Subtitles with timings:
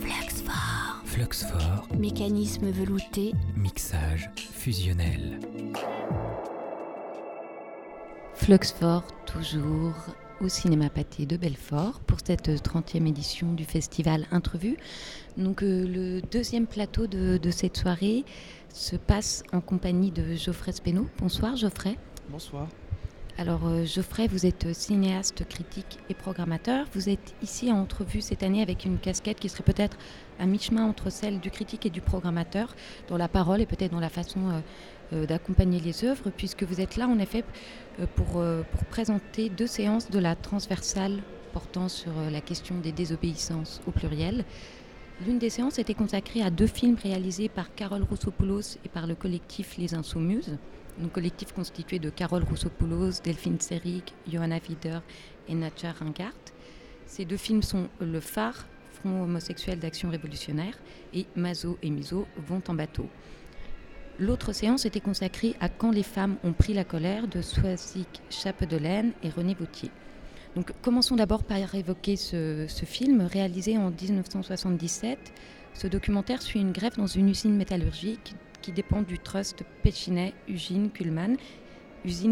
[0.00, 1.02] Fluxfort.
[1.04, 3.32] Fluxfort, Mécanisme velouté.
[3.56, 5.40] mixage fusionnel.
[8.34, 9.94] Fluxfort, toujours
[10.40, 14.76] au Cinéma Pâté de Belfort pour cette 30e édition du festival Intrevue.
[15.36, 18.24] Donc, euh, le deuxième plateau de, de cette soirée
[18.72, 21.08] se passe en compagnie de Geoffrey Spénaud.
[21.18, 21.96] Bonsoir Geoffrey.
[22.28, 22.68] Bonsoir.
[23.36, 26.86] Alors euh, Geoffrey, vous êtes cinéaste, critique et programmateur.
[26.94, 29.96] Vous êtes ici en entrevue cette année avec une casquette qui serait peut-être
[30.38, 32.76] à mi-chemin entre celle du critique et du programmateur,
[33.08, 34.60] dans la parole et peut-être dans la façon euh,
[35.12, 37.44] euh, d'accompagner les œuvres, puisque vous êtes là en effet
[38.00, 41.20] euh, pour, euh, présenter deux séances de la transversale
[41.52, 44.44] portant sur euh, la question des désobéissances au pluriel.
[45.26, 49.14] L'une des séances était consacrée à deux films réalisés par Carole Roussopoulos et par le
[49.14, 50.56] collectif Les Insoumises
[51.02, 54.98] un collectif constitué de Carole Roussopoulos, Delphine Seyrig, Johanna Wider
[55.48, 56.32] et Natcha Ringart.
[57.06, 60.78] Ces deux films sont Le Phare, Front homosexuel d'action révolutionnaire,
[61.12, 63.08] et Mazo et Miso vont en bateau.
[64.18, 69.12] L'autre séance était consacrée à Quand les femmes ont pris la colère de Soisic Chapedelaine
[69.22, 69.90] et René Vautier.
[70.54, 75.18] Donc, commençons d'abord par évoquer ce film réalisé en 1977.
[75.74, 80.88] Ce documentaire suit une grève dans une usine métallurgique qui dépend du trust Péchinet Usine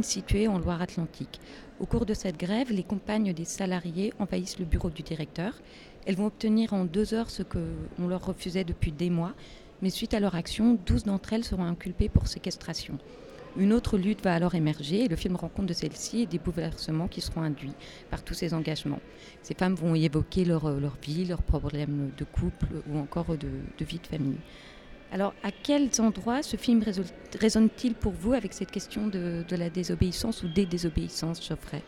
[0.02, 1.41] située en Loire-Atlantique.
[1.78, 5.52] Au cours de cette grève, les compagnes des salariés envahissent le bureau du directeur.
[6.06, 9.34] Elles vont obtenir en deux heures ce qu'on leur refusait depuis des mois,
[9.83, 12.96] mais suite à leur action, 12 d'entre elles seront inculpées pour séquestration.
[13.58, 16.39] Une autre lutte va alors émerger et le film rend compte de celle-ci et des
[16.39, 17.74] bouleversements qui seront induits
[18.11, 19.00] par tous ces engagements.
[19.42, 23.84] Ces femmes vont y évoquer leur, leur vie, leurs problèmes de couple ou encore de
[23.84, 24.39] vie de famille.
[25.12, 26.82] Alors, à quels endroits ce film
[27.38, 31.82] résonne-t-il pour vous avec cette question de, la désobéissance ou des désobéissances, Geoffrey?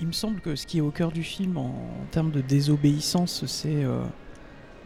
[0.00, 1.74] Il me semble que ce qui est au cœur du film en,
[2.12, 4.04] termes de désobéissance, c'est euh,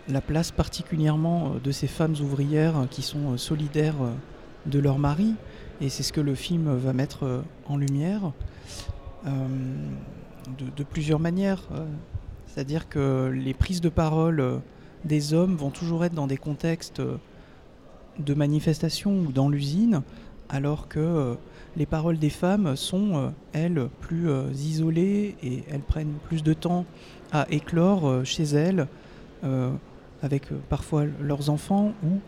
[0.09, 4.13] la place particulièrement de ces femmes ouvrières qui sont euh, solidaires euh,
[4.67, 5.35] de leur mari.
[5.81, 8.33] Et c'est ce que le film va mettre euh, en lumière
[9.27, 9.31] euh,
[10.77, 11.63] de, plusieurs manières.
[12.47, 14.61] C'est-à-dire que les prises de parole
[15.05, 17.03] des hommes vont toujours être dans des contextes
[18.19, 20.03] de manifestation ou dans l'usine,
[20.49, 21.35] alors que euh,
[21.77, 26.53] les paroles des femmes sont, euh, elles, plus euh, isolées et elles prennent plus de
[26.53, 26.85] temps
[27.33, 28.87] à éclore euh, chez elles,
[29.45, 29.71] euh,
[30.23, 32.19] avec parfois leurs enfants ou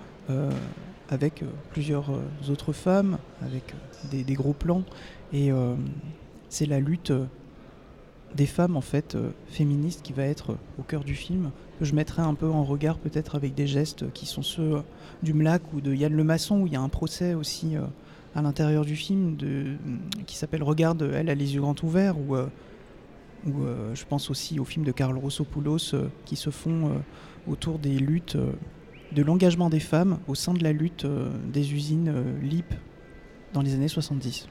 [1.11, 2.09] avec plusieurs
[2.49, 3.75] autres femmes, avec
[4.11, 4.83] des gros plans.
[5.35, 5.51] Et
[6.49, 7.13] c'est la lutte
[8.35, 11.95] des femmes en fait euh, féministes qui va être au cœur du film que je
[11.95, 14.83] mettrai un peu en regard peut-être avec des gestes qui sont ceux
[15.23, 17.83] du Mlac ou de Yann Le Maçon où il y a un procès aussi euh,
[18.35, 19.37] à l'intérieur du film
[20.27, 24.65] qui s'appelle Regarde elle a les yeux grands ouverts ou euh, je pense aussi au
[24.65, 25.95] film de Carl Rossopoulos
[26.25, 27.03] qui se font
[27.47, 28.39] autour des luttes
[29.13, 31.07] de l'engagement des femmes au sein de la lutte
[31.53, 32.73] des usines LIP
[33.53, 34.49] dans les années 70.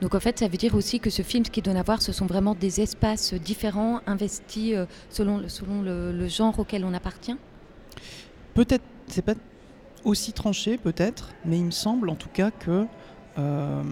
[0.00, 2.02] Donc en fait, ça veut dire aussi que ce film, ce qu'il donne à voir,
[2.02, 7.36] ce sont vraiment des espaces différents, investis euh, selon, selon le, genre auquel on appartient.
[8.54, 9.34] Peut-être, c'est pas
[10.04, 12.86] aussi tranché peut-être, mais il me semble en tout cas que
[13.38, 13.82] euh,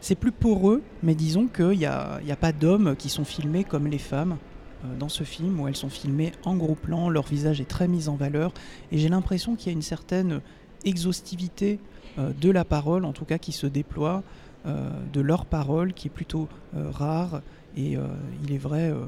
[0.00, 3.64] c'est plus poreux, mais disons qu'il n'y a, y a pas d'hommes qui sont filmés
[3.64, 4.36] comme les femmes
[4.84, 7.88] euh, dans ce film, où elles sont filmées en gros plan, leur visage est très
[7.88, 8.52] mis en valeur,
[8.92, 10.40] et j'ai l'impression qu'il y a une certaine
[10.84, 11.80] exhaustivité
[12.18, 14.22] de la parole, en tout cas qui se déploie,
[14.64, 17.42] de leur parole qui est plutôt euh, rare
[17.76, 18.06] et euh,
[18.42, 19.04] il est vrai euh,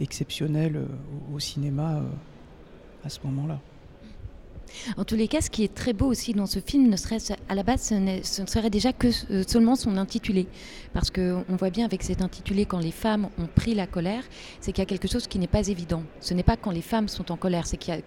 [0.00, 0.82] exceptionnel
[1.32, 2.02] au, cinéma
[3.04, 3.60] à ce moment-là.
[4.96, 7.18] En tous les cas, ce qui est très beau aussi dans ce film, ne serait
[7.48, 10.46] à la base, ce, ne serait déjà que euh, seulement son intitulé,
[10.92, 14.24] parce que on voit bien avec cet intitulé quand les femmes ont pris la colère,
[14.60, 16.02] c'est qu'il y a quelque chose qui n'est pas évident.
[16.20, 18.00] Ce n'est pas quand les femmes sont en colère, c'est qu'il y a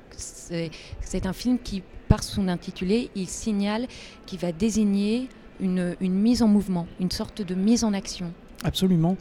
[1.01, 3.88] c'est un film qui, par son intitulé, il signale
[4.25, 8.31] qu'il va désigner une, mise en mouvement, une sorte de mise en action.
[8.63, 9.17] Absolument.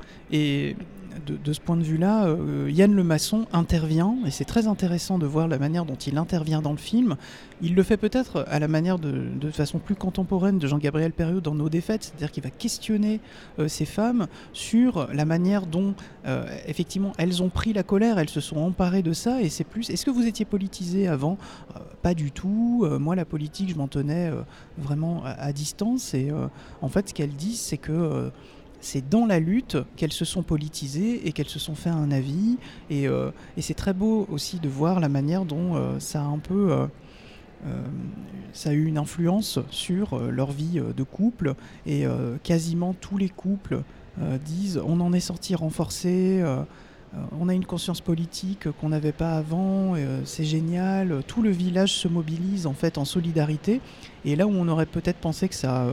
[1.19, 5.27] De, ce point de vue-là, euh, Yann Le Maçon intervient, et c'est très intéressant de
[5.27, 7.17] voir la manière dont il intervient dans le film.
[7.61, 11.55] Il le fait peut-être à la manière de, façon plus contemporaine de Jean-Gabriel Perriot dans
[11.55, 13.21] Nos défaites, c'est-à-dire qu'il va questionner
[13.59, 15.95] euh, ces femmes sur la manière dont,
[16.27, 19.65] euh, effectivement, elles ont pris la colère, elles se sont emparées de ça, et c'est
[19.65, 19.91] plus.
[19.91, 21.37] Est-ce que vous étiez politisé avant?
[21.75, 22.87] Euh, Pas du tout.
[23.01, 24.31] Moi, la politique, je m'en tenais
[24.77, 26.31] vraiment à, à, distance, et
[26.81, 28.31] en fait, ce qu'elles disent, c'est que
[28.81, 32.59] c'est dans la lutte qu'elles se sont politisées et qu'elles se sont fait un avis.
[32.91, 36.39] Et, euh, c'est très beau aussi de voir la manière dont euh, ça a un
[36.39, 36.73] peu...
[36.73, 36.87] Euh,
[38.53, 41.55] ça a eu une influence sur leur vie de couple.
[41.87, 42.05] Et
[42.45, 43.83] quasiment tous les couples
[44.45, 46.41] disent on en est sorti renforcé,
[47.37, 49.95] on a une conscience politique qu'on n'avait pas avant,
[50.25, 53.81] c'est génial, tout le village se mobilise en fait en solidarité,
[54.25, 55.89] et là où on aurait peut-être pensé que ça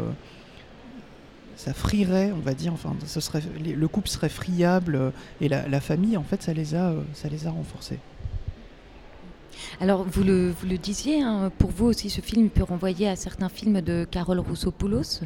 [1.56, 6.18] ça frierait, on va dire, enfin, ce serait, le couple serait friable et la, famille,
[6.18, 8.00] en fait, ça les a, ça les a renforcés.
[9.80, 13.16] Alors, vous le, vous le disiez, hein, pour vous aussi, ce film peut renvoyer à
[13.16, 15.22] certains films de Carole Roussopoulos.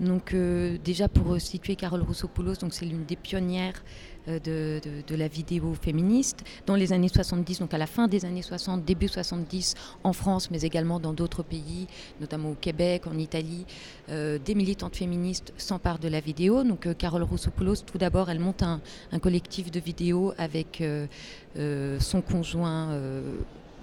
[0.00, 3.82] Donc, euh, déjà pour situer Carole Roussopoulos, donc c'est l'une des pionnières
[4.28, 8.42] euh, de, la vidéo féministe dans les années 70, donc à la fin des années
[8.42, 11.86] 60, début 70 en France, mais également dans d'autres pays,
[12.20, 13.66] notamment au Québec, en Italie.
[14.08, 16.64] Euh, des militantes féministes s'emparent de la vidéo.
[16.64, 18.80] Donc, Carole Roussopoulos, tout d'abord, elle monte un,
[19.12, 20.82] un, collectif de vidéos avec
[21.54, 22.98] son conjoint.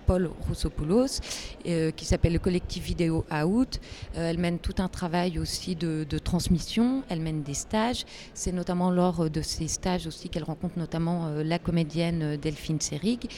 [0.06, 1.22] Paul Roussopoulos,
[1.68, 3.80] euh, qui s'appelle le collectif Vidéo Out.
[4.16, 8.06] Euh, elle mène tout un travail aussi de, transmission, elle mène des stages.
[8.34, 13.30] C'est notamment lors de ces stages aussi qu'elle rencontre notamment euh, la comédienne Delphine Serig.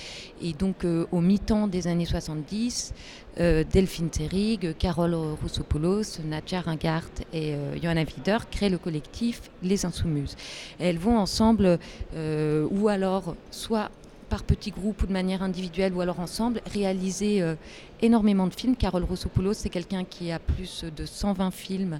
[0.41, 2.93] Et donc au mi-temps des années 70,
[3.37, 10.35] Delphine Serig, Carole Roussopoulos, Nadja Ringart et Johanna Wider créent le collectif Les Insoumises.
[10.79, 11.79] elles vont ensemble,
[12.15, 13.89] ou alors soit
[14.33, 17.53] par petits groupes ou de manière individuelle ou alors ensemble, réaliser euh,
[18.01, 18.75] énormément de films.
[18.75, 21.99] Carole Roussopoulos, c'est quelqu'un qui a plus de 120 films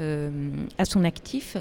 [0.00, 1.56] euh, à son actif.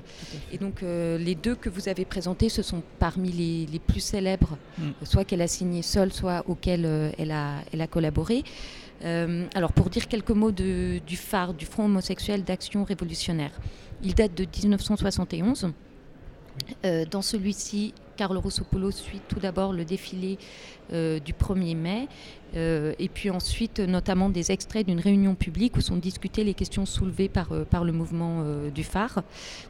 [0.52, 4.58] Et donc euh, les deux que vous avez présentés, ce sont parmi les, plus célèbres,
[4.80, 4.90] mm.
[5.04, 8.44] soit qu'elle a signé seule, soit auxquels elle, a, elle a collaboré.
[9.04, 13.52] alors pour dire quelques mots du phare, du Front homosexuel d'action révolutionnaire.
[14.02, 15.74] Il date de 1971.
[17.12, 20.38] dans celui-ci, Carlo Roussopoulos suit tout d'abord le défilé
[20.92, 22.08] euh, du 1er mai,
[22.56, 26.86] euh, et puis ensuite notamment des extraits d'une réunion publique où sont discutées les questions
[26.86, 28.44] soulevées par, euh, par le mouvement
[28.74, 29.24] du phare.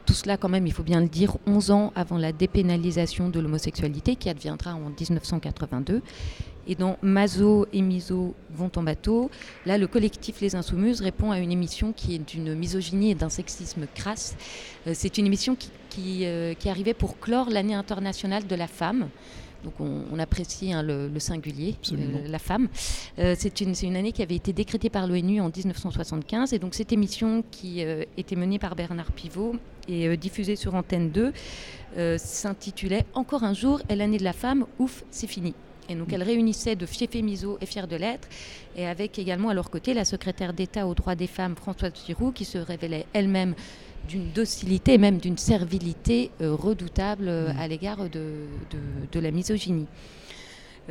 [0.06, 3.38] Tout cela quand même, il faut bien le dire, 11 ans avant la dépénalisation de
[3.40, 6.02] l'homosexualité qui adviendra en 1982.
[6.68, 9.30] Et dans Mazo et Miso vont en bateau,
[9.64, 13.30] là, le collectif Les Insoumises répond à une émission qui est d'une misogynie et d'un
[13.30, 14.36] sexisme crasse.
[14.86, 18.66] Euh, c'est une émission qui, qui, euh, qui, arrivait pour clore l'année internationale de la
[18.66, 19.08] femme.
[19.64, 22.68] Donc on, apprécie hein, le, singulier, euh, la femme.
[23.16, 26.52] c'est une, une, année qui avait été décrétée par l'ONU en 1975.
[26.52, 27.80] Et donc cette émission qui
[28.16, 29.56] était menée par Bernard Pivot
[29.88, 31.32] et diffusée sur Antenne 2
[32.18, 35.54] s'intitulait Encore un jour est l'année de la femme, ouf, c'est fini.
[35.88, 38.28] Et donc elle réunissait de Fiefé Miso et Fier de l'être,
[38.76, 42.34] et avec également à leur côté la secrétaire d'État aux droits des femmes, Françoise Giroud,
[42.34, 43.54] qui se révélait elle-même
[44.08, 47.58] d'une docilité, même d'une servilité euh, redoutable euh, mmh.
[47.58, 48.46] à l'égard de,
[49.12, 49.86] de, la misogynie.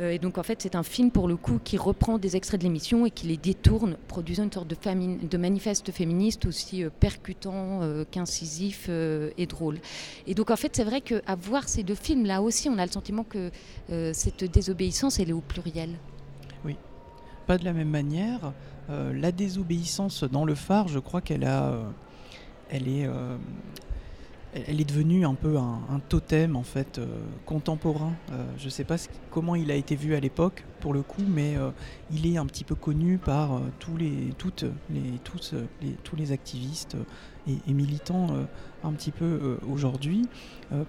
[0.00, 2.60] Euh, et donc en fait c'est un film pour le coup qui reprend des extraits
[2.60, 7.82] de l'émission et qui les détourne, produisant une sorte de, manifeste féministe aussi euh, percutant
[7.82, 9.78] euh, qu'incisif et drôle.
[10.26, 12.86] Et donc en fait c'est vrai qu'à voir ces deux films là aussi on a
[12.86, 13.50] le sentiment que
[14.12, 15.90] cette désobéissance elle est au pluriel.
[16.64, 16.76] Oui,
[17.46, 18.52] pas de la même manière.
[18.88, 21.80] la désobéissance dans le phare, je crois qu'elle a,
[22.70, 23.08] elle est,
[24.54, 27.06] elle est devenue un peu un, totem en fait euh,
[27.44, 28.12] contemporain.
[28.32, 28.96] Euh, je ne sais pas
[29.30, 31.70] comment il a été vu à l'époque pour le coup, mais euh,
[32.10, 36.96] il est un petit peu connu par tous les, toutes les, tous, les, activistes
[37.46, 38.28] et, militants
[38.84, 40.26] un petit peu aujourd'hui,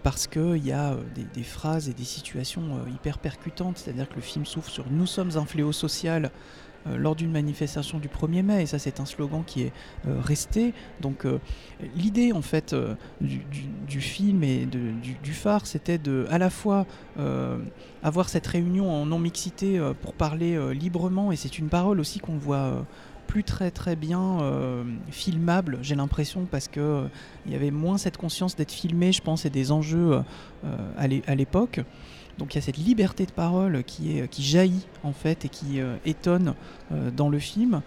[0.03, 3.77] parce qu'il y a des, des, phrases et des situations hyper percutantes.
[3.77, 6.31] C'est-à-dire que le film souffre sur nous sommes un fléau social
[6.85, 9.73] lors d'une manifestation du 1er mai, et ça c'est un slogan qui est
[10.07, 10.73] euh, resté.
[11.01, 11.39] Donc euh,
[11.95, 12.75] l'idée en fait
[13.21, 16.85] du, film et du, phare, c'était de à la fois
[18.03, 22.85] avoir cette réunion en non-mixité pour parler librement, et c'est une parole aussi qu'on voit
[23.27, 24.37] plus très très bien
[25.11, 27.07] filmable, j'ai l'impression, parce que
[27.47, 30.21] y avait moins cette conscience d'être filmé, je pense, et des enjeux
[30.97, 31.81] à l'époque.
[32.39, 35.97] Donc il y a cette liberté de parole qui, jaillit en fait et qui euh,
[36.05, 36.55] étonne
[36.91, 37.81] euh, dans le film.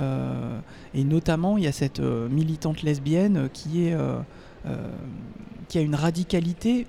[0.00, 0.58] Euh,
[0.92, 6.86] et notamment il y a cette militante lesbienne qui a une radicalité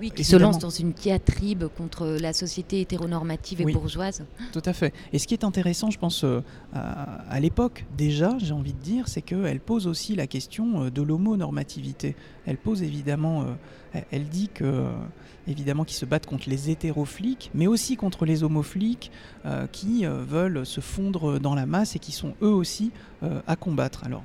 [0.00, 4.24] oui, qui se lance dans une diatribe contre la société hétéronormative et bourgeoise.
[4.52, 4.92] Tout à fait.
[5.12, 6.40] Et ce qui est intéressant, je pense, euh,
[6.72, 11.02] à, l'époque déjà, j'ai envie de dire, c'est qu'elle pose aussi la question euh, de
[11.02, 12.16] l'homonormativité.
[12.46, 14.86] Elle pose évidemment, euh, elle dit que
[15.46, 19.12] évidemment qu'ils se battent contre les hétéroflics, mais aussi contre les homoflics
[19.72, 22.90] qui veulent se fondre dans la masse et qui sont eux aussi
[23.22, 24.02] à combattre.
[24.04, 24.24] Alors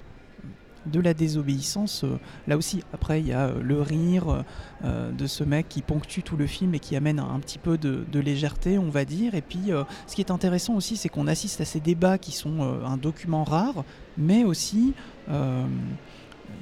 [0.86, 2.03] de la désobéissance.
[2.03, 4.43] Euh, là aussi, après, il y a euh, le rire
[4.83, 7.77] euh, de ce mec qui ponctue tout le film et qui amène un, petit peu
[7.77, 9.36] de, légèreté, on va dire.
[9.36, 9.71] Et puis,
[10.07, 13.43] ce qui est intéressant aussi, c'est qu'on assiste à ces débats qui sont un document
[13.43, 13.83] rare,
[14.17, 14.93] mais aussi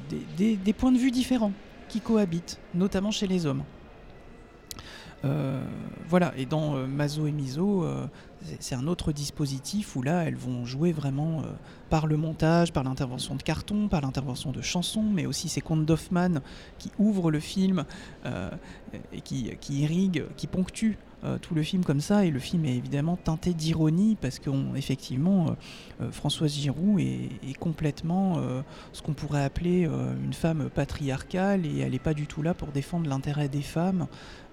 [0.09, 1.51] des, points de vue différents
[1.89, 3.63] qui cohabitent, notamment chez les hommes.
[6.07, 7.86] voilà, et dans Mazo et Miso,
[8.60, 11.44] c'est un autre dispositif où là, elles vont jouer vraiment
[11.89, 15.86] par le montage, par l'intervention de carton, par l'intervention de chansons, mais aussi ces contes
[15.86, 16.41] d'Hoffman
[16.77, 17.86] qui ouvrent le film
[19.12, 22.25] et qui, qui irriguent, qui ponctuent euh, tout le film comme ça.
[22.25, 25.51] Et le film est évidemment teinté d'ironie parce qu'effectivement euh,
[26.01, 28.39] euh, Françoise Giroud est, complètement
[28.93, 29.89] ce qu'on pourrait appeler
[30.24, 34.05] une femme patriarcale et elle n'est pas du tout là pour défendre l'intérêt des femmes.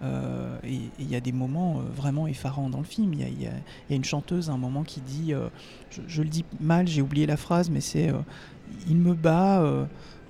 [0.02, 3.12] Et il y a des moments vraiment effarants dans le film.
[3.12, 3.52] Il y, a
[3.94, 5.35] une chanteuse à un moment qui dit
[5.90, 8.11] je, je, le dis mal j'ai oublié la phrase mais c'est
[8.88, 9.62] il me bat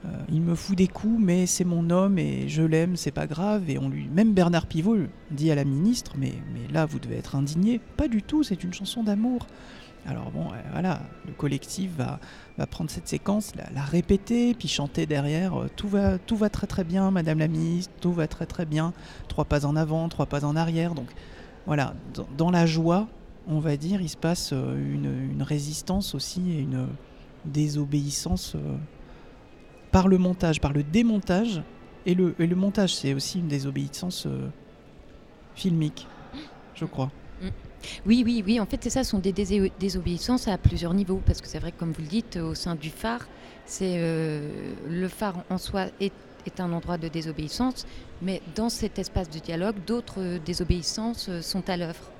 [0.04, 3.26] euh, il me fout des coups, mais c'est mon homme et je l'aime, c'est pas
[3.26, 3.70] grave.
[3.70, 4.96] Et on lui, même Bernard Pivot
[5.30, 6.32] dit à la ministre, mais,
[6.73, 7.80] là vous devez être indigné.
[7.96, 9.46] Pas du tout, c'est une chanson d'amour.
[10.06, 12.18] Alors bon, euh, voilà, le collectif va,
[12.66, 15.58] prendre cette séquence, la, répéter, puis chanter derrière.
[15.58, 18.66] Euh, tout va, tout va très très bien, Madame la ministre, tout va très très
[18.66, 18.92] bien.
[19.28, 20.94] Trois pas en avant, trois pas en arrière.
[20.94, 21.08] Donc
[21.64, 21.94] voilà,
[22.37, 23.08] dans, la joie,
[23.46, 26.88] on va dire, il se passe une résistance aussi et une
[27.46, 28.56] désobéissance
[29.94, 31.62] par le montage, par le démontage.
[32.04, 34.48] Et le, le montage, c'est aussi une désobéissance euh,
[35.54, 36.08] filmique,
[36.74, 37.12] je crois.
[37.40, 37.46] Mm.
[38.04, 38.58] Oui, oui, oui.
[38.58, 41.22] En fait, c'est ça, ce sont des désobéissances à plusieurs niveaux.
[41.24, 43.28] Parce que c'est vrai comme vous le dites, au sein du phare,
[43.66, 46.12] c'est euh, le phare en soi est,
[46.44, 47.86] est, un endroit de désobéissance,
[48.20, 52.10] mais dans cet espace de dialogue, d'autres désobéissances euh, sont à l'œuvre.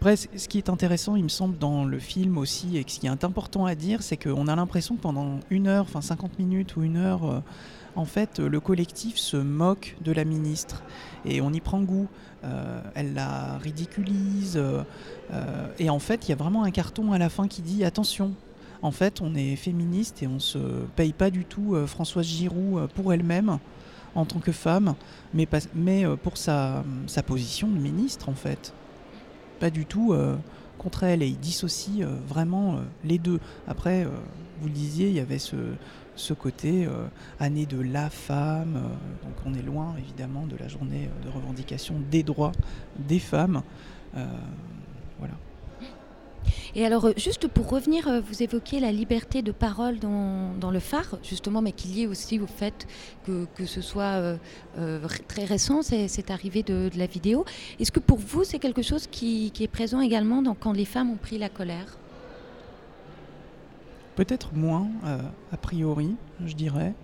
[0.00, 3.06] Après, ce qui est intéressant, il me semble, dans le film aussi, et ce qui
[3.06, 6.74] est important à dire, c'est qu'on a l'impression que pendant une heure, enfin 50 minutes
[6.76, 7.40] ou une heure, euh,
[7.96, 10.82] en fait, le collectif se moque de la ministre.
[11.26, 12.08] Et on y prend goût.
[12.44, 14.56] Euh, elle la ridiculise.
[14.56, 17.84] Euh, et en fait, il y a vraiment un carton à la fin qui dit
[17.84, 18.32] attention.
[18.80, 20.56] En fait, on est féministe et on se
[20.96, 23.58] paye pas du tout Françoise Giroud pour elle-même
[24.14, 24.94] en tant que femme,
[25.34, 25.46] mais,
[26.22, 26.82] pour sa
[27.26, 28.72] position de ministre, en fait
[29.60, 30.36] pas du tout euh,
[30.78, 33.38] contre elle et il dissocie euh, vraiment euh, les deux.
[33.68, 34.04] Après,
[34.60, 35.56] vous le disiez, il y avait ce,
[36.16, 36.88] ce côté
[37.38, 38.74] année de la femme,
[39.22, 42.52] donc on est loin évidemment de la journée de revendication des droits
[42.98, 43.62] des femmes.
[44.12, 45.34] voilà.
[46.74, 50.80] Et alors, euh, juste pour revenir, euh, vous évoquiez la liberté de parole dans, le
[50.80, 52.86] phare, justement, mais qui est aussi au fait
[53.26, 54.38] que, que ce soit
[54.78, 57.44] euh, très récent, c'est arrivé de, la vidéo.
[57.78, 61.10] Est-ce que pour vous, c'est quelque chose qui, est présent également dans, quand les femmes
[61.10, 61.98] ont pris la colère?
[64.16, 64.88] Peut-être moins,
[65.52, 66.94] a priori, je dirais.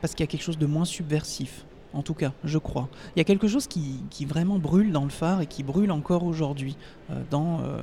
[0.00, 1.66] parce qu'il y a quelque chose de moins subversif
[1.96, 2.88] en tout cas, je crois.
[3.14, 6.24] Il y a quelque chose qui, vraiment brûle dans le phare et qui brûle encore
[6.24, 6.76] aujourd'hui
[7.10, 7.80] euh, dans, euh,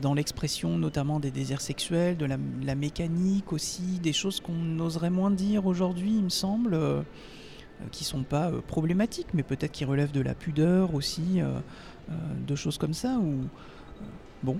[0.00, 5.30] dans l'expression notamment des désirs sexuels, de la, mécanique aussi, des choses qu'on oserait moins
[5.30, 7.02] dire aujourd'hui, il me semble, euh,
[7.92, 11.40] qui sont pas problématiques, mais peut-être qui relèvent de la pudeur aussi,
[12.44, 13.20] de choses comme ça.
[14.42, 14.58] Bon,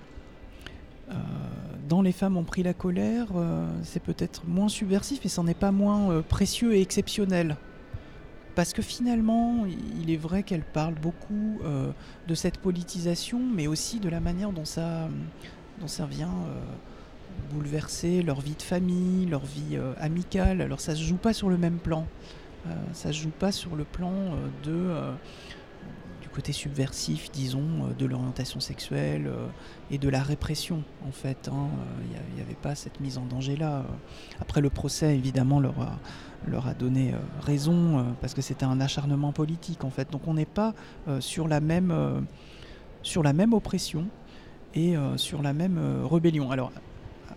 [1.89, 3.27] dans Les femmes ont pris la colère,
[3.83, 7.57] c'est peut-être moins subversif, mais c'en est pas moins précieux et exceptionnel
[8.59, 9.67] parce que finalement,
[10.03, 11.93] il est vrai qu'elle parle beaucoup euh,
[12.27, 15.09] de cette politisation, mais aussi de la manière dont ça,
[15.81, 20.61] dont vient euh, bouleverser leur vie de famille, leur vie euh, amicale.
[20.61, 22.05] Alors ça se joue pas sur le même plan.
[22.95, 24.12] ça se joue pas sur le plan
[24.65, 24.91] de
[26.38, 29.28] côté subversif, disons, de l'orientation sexuelle
[29.90, 31.49] et de la répression, en fait.
[31.49, 31.66] Hein.
[32.04, 33.83] Il n'y avait pas cette mise en danger-là.
[34.40, 39.33] Après le procès, évidemment, leur a, donné euh, raison euh, parce que c'était un acharnement
[39.33, 40.12] politique en fait.
[40.12, 40.75] Donc on n'est pas
[41.09, 41.92] euh, sur, la même,
[43.02, 44.07] sur la même oppression
[44.76, 46.52] et sur la même rébellion.
[46.52, 46.71] Alors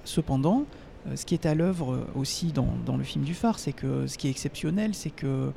[0.03, 0.65] cependant,
[1.15, 4.27] ce qui est à l'œuvre aussi dans, le film du phare, c'est que ce qui
[4.27, 5.51] est exceptionnel, c'est que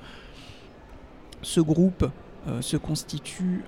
[1.42, 2.08] ce groupe
[2.60, 3.64] se constitue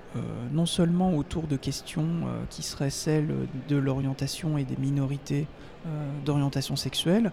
[0.52, 3.34] non seulement autour de questions qui seraient celles
[3.68, 5.46] de l'orientation et des minorités
[6.24, 7.32] d'orientation sexuelle,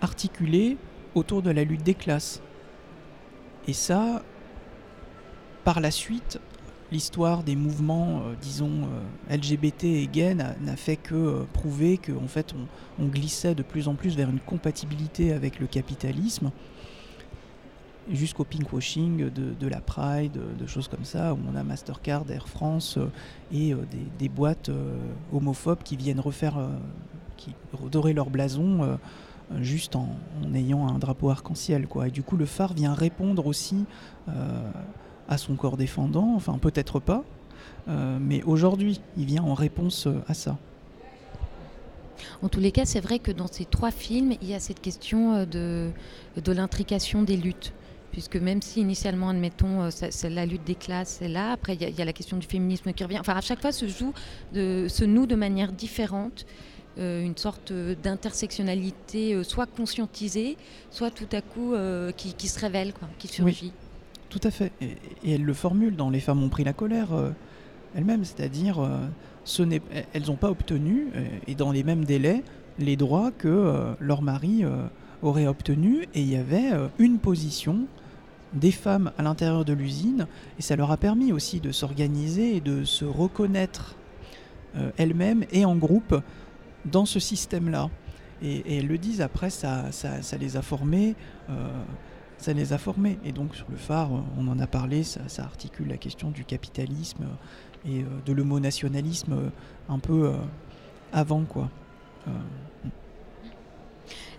[0.00, 0.78] articulé
[1.14, 2.40] autour de la lutte des classes.
[3.68, 4.22] Et ça,
[5.64, 6.38] par la suite,
[6.92, 8.88] l'histoire des mouvements, euh, disons,
[9.30, 12.54] euh, LGBT et gay n'a fait que euh, prouver qu'en fait,
[13.00, 16.50] on, glissait de plus en plus vers une compatibilité avec le capitalisme,
[18.10, 22.98] jusqu'au pinkwashing de, la Pride, de choses comme ça, où on a Mastercard, Air France
[23.52, 24.70] et des, des, boîtes
[25.32, 26.56] homophobes qui viennent refaire,
[27.36, 28.98] qui redorer leur blason
[29.60, 30.08] juste en,
[30.54, 31.86] ayant un drapeau arc-en-ciel.
[31.86, 32.08] Quoi.
[32.08, 33.84] Et du coup, le phare vient répondre aussi
[34.28, 34.70] euh,
[35.28, 37.24] à son corps défendant, enfin peut-être pas,
[37.88, 40.58] euh, mais aujourd'hui, il vient en réponse euh, à ça.
[42.42, 44.80] En tous les cas, c'est vrai que dans ces trois films, il y a cette
[44.80, 45.92] question de
[46.46, 47.72] l'intrication des luttes.
[48.16, 52.00] Puisque même si initialement, admettons, c'est la lutte des classes, c'est là, après il y,
[52.00, 54.14] a la question du féminisme qui revient, enfin à chaque fois se joue,
[54.54, 56.46] de, se noue de manière différente.
[56.96, 60.56] une sorte d'intersectionnalité soit conscientisée,
[60.90, 61.74] soit tout à coup
[62.16, 63.74] qui, se révèle, quoi, qui surgit.
[64.30, 64.72] tout à fait.
[64.80, 67.10] Et, elle le formule dans Les femmes ont pris la colère
[67.94, 68.78] elles-mêmes, c'est-à-dire
[70.14, 71.08] elles n'ont pas obtenu,
[71.46, 72.42] et dans les mêmes délais,
[72.78, 74.64] les droits que leur mari
[75.20, 77.86] aurait obtenu, et il y avait une position
[78.52, 80.26] des femmes à l'intérieur de l'usine,
[80.58, 83.96] et ça leur a permis aussi de s'organiser et de se reconnaître
[84.76, 86.20] euh, elles-mêmes et en groupe
[86.84, 87.90] dans ce système-là.
[88.42, 91.14] Et, elles le disent, après, ça, ça, les a formés.
[91.50, 91.68] Euh,
[92.38, 92.78] ça les a.
[93.24, 97.24] Et donc sur le phare, on en a parlé, ça, articule la question du capitalisme
[97.86, 99.50] et euh, de l'homo-nationalisme
[99.88, 100.32] un peu
[101.12, 101.70] avant, quoi.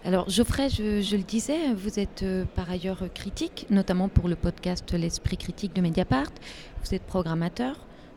[0.08, 4.94] Alors Geoffrey, je, le disais, vous êtes euh, par ailleurs critique, notamment pour le podcast
[4.94, 6.32] L'Esprit critique de Mediapart.
[6.82, 7.76] Vous êtes programmateur,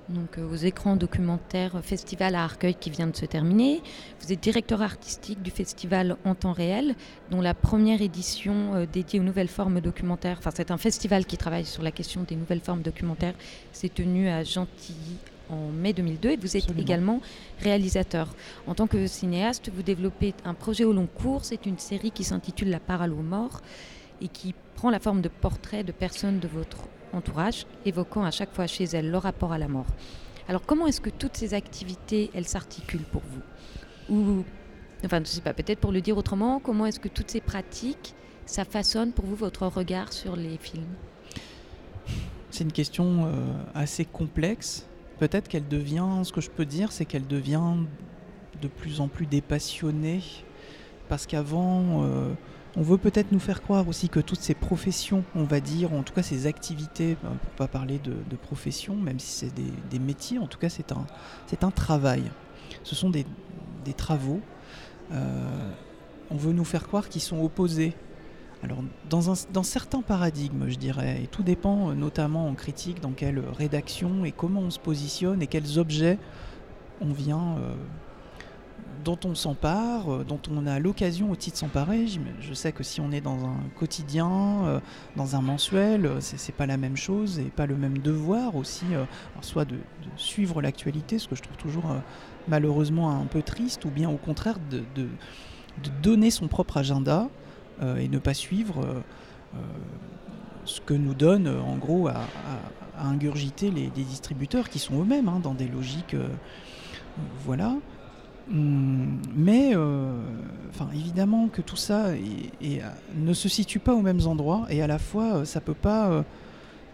[0.09, 3.82] donc euh, aux écrans documentaires Festival à Arcueil qui vient de se terminer.
[4.20, 6.94] Vous êtes directeur artistique du festival En temps réel,
[7.32, 11.38] dont la première édition euh, dédiée aux nouvelles formes documentaires, enfin c'est un festival qui
[11.38, 13.35] travaille sur la question des nouvelles formes documentaires,
[13.73, 15.16] s'est tenu à Gentilly
[15.50, 17.21] en mai 2002 et vous êtes également
[17.61, 18.35] réalisateur.
[18.66, 21.45] En tant que cinéaste, vous développez un projet au long cours.
[21.45, 23.61] C'est une série qui s'intitule La parole aux morts
[24.21, 28.52] et qui prend la forme de portraits de personnes de votre entourage, évoquant à chaque
[28.52, 29.87] fois chez elles leur rapport à la mort.
[30.49, 34.14] Alors comment est-ce que toutes ces activités, elles s'articulent pour vous?
[34.14, 34.45] Ou,
[35.04, 37.40] enfin, je ne sais pas, peut-être pour le dire autrement, comment est-ce que toutes ces
[37.40, 38.14] pratiques,
[38.47, 40.95] ça façonne pour vous votre regard sur les films?
[42.50, 43.33] C'est une question euh,
[43.75, 44.87] assez complexe
[45.21, 47.75] peut-être qu'elle devient, ce que je peux dire, c'est qu'elle devient
[48.61, 50.23] de plus en plus dépassionnée.
[51.11, 52.33] Parce qu'avant, euh,
[52.75, 56.03] on veut peut-être nous faire croire aussi que toutes ces professions, on va dire, en
[56.03, 59.52] tout cas ces activités, ben, pour pas parler de, profession, même si c'est
[59.91, 61.06] des, métiers, en tout cas c'est un,
[61.47, 62.23] c'est un travail.
[62.83, 63.26] Ce sont des,
[63.97, 64.41] travaux.
[65.13, 65.71] Euh,
[66.30, 67.93] on veut nous faire croire qu'ils sont opposés
[68.62, 73.42] alors, dans, certains paradigmes, je dirais, et tout dépend euh, notamment en critique dans quelle
[73.56, 76.18] rédaction et comment on se positionne et quels objets
[77.00, 77.75] on vient, euh,
[79.02, 82.06] dont on s'empare, euh, dont on a l'occasion aussi de s'emparer.
[82.40, 84.82] Je, sais que si on est dans un quotidien,
[85.16, 88.84] dans un mensuel, c'est pas la même chose et pas le même devoir aussi,
[89.40, 89.78] soit de,
[90.16, 91.84] suivre l'actualité, ce que je trouve toujours
[92.46, 95.08] malheureusement un peu triste, ou bien au contraire de
[96.02, 97.30] donner son propre agenda
[97.99, 99.00] et ne pas suivre euh,
[99.54, 99.58] euh,
[100.64, 102.21] ce que nous donne en gros à,
[103.02, 106.14] ingurgiter les, distributeurs qui sont eux-mêmes hein, dans des logiques.
[107.45, 107.76] voilà.
[108.52, 109.75] Hum, mais
[110.93, 112.08] évidemment que tout ça
[113.16, 116.25] ne se situe pas aux mêmes endroits et à la fois ça peut pas.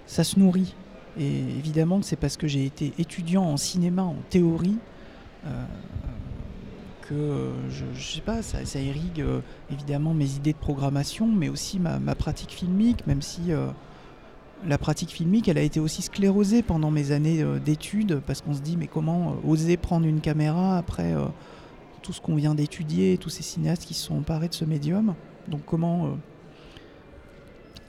[0.07, 0.75] ça se nourrit.
[1.19, 4.79] Et évidemment que c'est parce que j'ai été étudiant en cinéma, en théorie,
[7.09, 9.41] que je, je, sais pas, ça, irrigue euh,
[9.71, 13.69] évidemment mes idées de programmation, mais aussi ma, pratique filmique, même si euh,
[14.67, 18.55] la pratique filmique, elle a été aussi sclérosée pendant mes années euh, d'études, parce qu'on
[18.55, 21.15] se dit, mais comment oser prendre une caméra après
[22.03, 25.15] tout ce qu'on vient d'étudier, tous ces cinéastes qui se sont emparés de ce médium?
[25.49, 26.17] Donc comment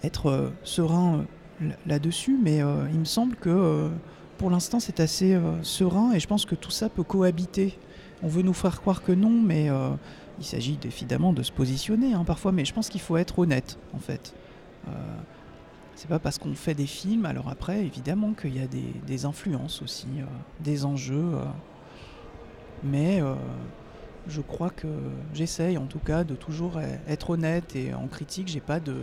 [0.04, 1.26] être serein
[1.88, 3.90] là-dessus, mais il me semble que
[4.38, 7.78] pour l'instant c'est assez serein et je pense que tout ça peut cohabiter
[8.24, 9.90] on veut nous faire croire que non, mais euh,
[10.40, 13.78] il s'agit évidemment de se positionner hein, parfois, mais je pense qu'il faut être honnête
[13.94, 14.36] en fait.
[14.88, 14.92] Euh,
[15.96, 19.82] c'est pas parce qu'on fait des films, alors après évidemment qu'il y a des, influences
[19.82, 20.26] aussi, euh,
[20.60, 21.32] des enjeux,
[22.84, 23.20] mais
[24.28, 24.88] je crois que
[25.34, 28.96] j'essaye en tout cas de toujours être honnête et en critique, j'ai pas de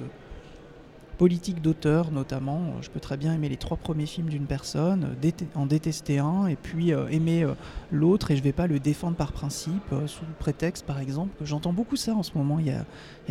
[1.14, 2.80] politique d'auteur notamment.
[2.82, 5.16] Je peux très bien aimer les trois premiers films d'une personne,
[5.54, 7.54] en détester un et puis euh, aimer euh,
[7.90, 11.32] l'autre et je ne vais pas le défendre par principe, euh, sous prétexte par exemple.
[11.44, 12.58] J'entends beaucoup ça en ce moment.
[12.58, 12.84] Il y a,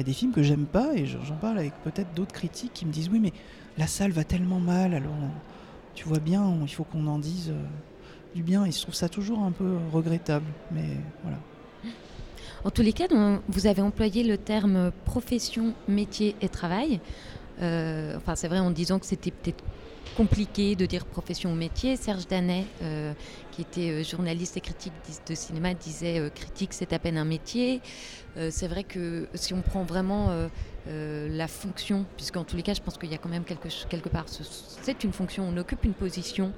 [0.03, 3.09] des films que j'aime pas et j'en parle avec peut-être d'autres critiques qui me disent
[3.09, 3.33] oui mais
[3.77, 5.13] la salle va tellement mal alors
[5.95, 7.53] tu vois bien, il faut qu'on en dise
[8.33, 10.45] du bien et je trouve ça toujours un peu regrettable.
[10.71, 11.37] Mais voilà.
[12.65, 13.07] En tous les cas,
[13.47, 16.99] vous avez employé le terme profession, métier et travail.
[17.61, 19.63] Euh, enfin, c'est vrai en disant que c'était peut-être
[20.17, 21.95] compliqué de dire profession ou métier.
[21.95, 23.13] Serge Danet, euh,
[23.51, 24.93] qui était euh, journaliste et critique
[25.27, 27.81] de cinéma, disait critique, c'est à peine un métier.
[28.49, 30.49] c'est vrai que si on prend vraiment
[30.87, 34.09] la fonction, puisqu'en tous les cas, je pense qu'il y a quand même quelque, quelque
[34.09, 36.51] part, c'est une fonction, on occupe une position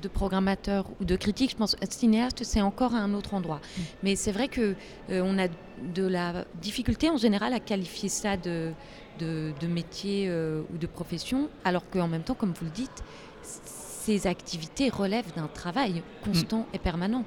[0.00, 3.56] de programmateur ou de critique, je pense cinéaste, c'est encore à un autre endroit.
[3.56, 3.80] Mm.
[4.04, 4.76] Mais c'est vrai que
[5.08, 8.72] on a de la difficulté en général à qualifier ça de
[9.18, 10.30] de, métier
[10.72, 13.04] ou de profession, alors qu'en même temps, comme vous le dites,
[13.42, 17.24] ces activités relèvent d'un travail constant et permanent.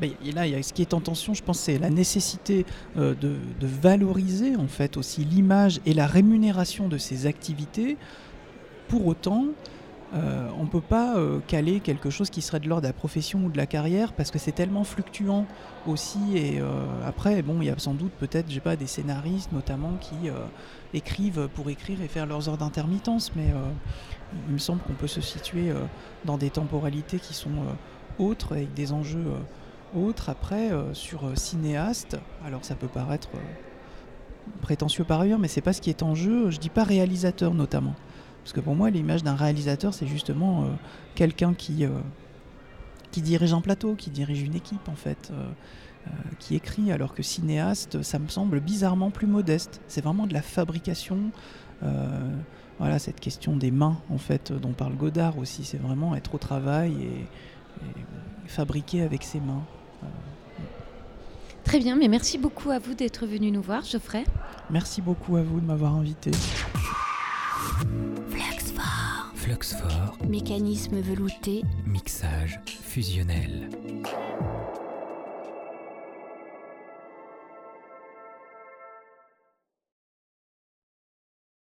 [0.00, 4.56] Mais là, ce qui est en tension, je pense, c'est la nécessité de, de, valoriser
[4.56, 7.96] en fait aussi l'image et la rémunération de ces activités.
[8.88, 9.46] Pour autant,
[10.14, 12.92] euh, on ne peut pas euh, caler quelque chose qui serait de l'ordre de la
[12.92, 15.46] profession ou de la carrière parce que c'est tellement fluctuant
[15.88, 16.36] aussi.
[16.36, 16.68] Et euh,
[17.04, 20.30] après, bon, il y a sans doute peut-être, des scénaristes notamment qui
[20.92, 23.52] écrivent pour écrire et faire leurs heures d'intermittence, mais
[24.48, 25.72] il me semble qu'on peut se situer
[26.24, 27.50] dans des temporalités qui sont
[28.18, 29.26] autres, avec des enjeux
[29.96, 30.30] autres.
[30.30, 33.28] Après, sur cinéaste, alors ça peut paraître
[34.62, 36.50] prétentieux par ailleurs, mais c'est pas ce qui est en jeu.
[36.50, 37.94] Je dis pas réalisateur notamment.
[38.44, 40.66] Parce que pour moi, l'image d'un réalisateur, c'est justement euh,
[41.14, 41.88] quelqu'un qui, euh,
[43.10, 47.22] qui dirige un plateau, qui dirige une équipe, en fait, euh, qui écrit, alors que
[47.22, 49.80] cinéaste, ça me semble bizarrement plus modeste.
[49.88, 51.30] C'est vraiment de la fabrication.
[52.78, 56.38] voilà, cette question des mains, en fait, dont parle Godard aussi, c'est vraiment être au
[56.38, 57.26] travail et,
[58.46, 59.62] fabriquer avec ses mains.
[61.64, 64.24] Très bien, mais merci beaucoup à vous d'être venu nous voir, Geoffrey.
[64.68, 66.30] Merci beaucoup à vous de m'avoir invité.
[70.28, 71.62] Mécanisme velouté.
[71.86, 73.68] Mixage fusionnel.